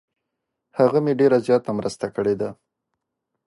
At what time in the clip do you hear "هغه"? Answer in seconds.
0.77-0.97